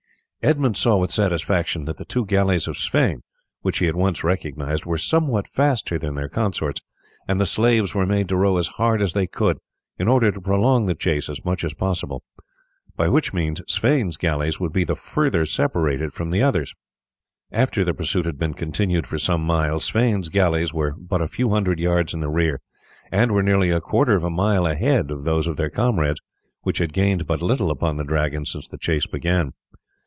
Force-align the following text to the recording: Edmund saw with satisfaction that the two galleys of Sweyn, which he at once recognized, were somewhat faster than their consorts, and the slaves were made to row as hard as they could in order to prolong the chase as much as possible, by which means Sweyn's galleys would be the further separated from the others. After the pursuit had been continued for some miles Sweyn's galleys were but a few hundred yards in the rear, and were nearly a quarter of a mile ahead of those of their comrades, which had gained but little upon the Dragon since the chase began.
Edmund 0.43 0.75
saw 0.75 0.97
with 0.97 1.11
satisfaction 1.11 1.85
that 1.85 1.97
the 1.97 2.03
two 2.03 2.25
galleys 2.25 2.67
of 2.67 2.75
Sweyn, 2.75 3.21
which 3.61 3.77
he 3.77 3.87
at 3.87 3.93
once 3.95 4.23
recognized, 4.23 4.87
were 4.87 4.97
somewhat 4.97 5.47
faster 5.47 5.99
than 5.99 6.15
their 6.15 6.29
consorts, 6.29 6.81
and 7.27 7.39
the 7.39 7.45
slaves 7.45 7.93
were 7.93 8.07
made 8.07 8.27
to 8.29 8.35
row 8.35 8.57
as 8.57 8.69
hard 8.69 9.03
as 9.03 9.13
they 9.13 9.27
could 9.27 9.59
in 9.99 10.07
order 10.07 10.31
to 10.31 10.41
prolong 10.41 10.87
the 10.87 10.95
chase 10.95 11.29
as 11.29 11.45
much 11.45 11.63
as 11.63 11.75
possible, 11.75 12.23
by 12.97 13.07
which 13.07 13.33
means 13.35 13.61
Sweyn's 13.67 14.17
galleys 14.17 14.59
would 14.59 14.73
be 14.73 14.83
the 14.83 14.95
further 14.95 15.45
separated 15.45 16.11
from 16.11 16.31
the 16.31 16.41
others. 16.41 16.73
After 17.51 17.85
the 17.85 17.93
pursuit 17.93 18.25
had 18.25 18.39
been 18.39 18.55
continued 18.55 19.05
for 19.05 19.19
some 19.19 19.41
miles 19.43 19.83
Sweyn's 19.83 20.29
galleys 20.29 20.73
were 20.73 20.95
but 20.97 21.21
a 21.21 21.27
few 21.27 21.51
hundred 21.51 21.79
yards 21.79 22.15
in 22.15 22.19
the 22.19 22.31
rear, 22.31 22.61
and 23.11 23.31
were 23.31 23.43
nearly 23.43 23.69
a 23.69 23.79
quarter 23.79 24.17
of 24.17 24.23
a 24.23 24.31
mile 24.31 24.65
ahead 24.65 25.11
of 25.11 25.23
those 25.23 25.45
of 25.45 25.57
their 25.57 25.69
comrades, 25.69 26.19
which 26.63 26.79
had 26.79 26.93
gained 26.93 27.27
but 27.27 27.43
little 27.43 27.69
upon 27.69 27.97
the 27.97 28.03
Dragon 28.03 28.43
since 28.43 28.67
the 28.67 28.79
chase 28.79 29.05
began. 29.05 29.53